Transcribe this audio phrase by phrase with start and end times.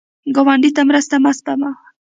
[0.35, 1.73] ګاونډي ته مرسته مه سپموه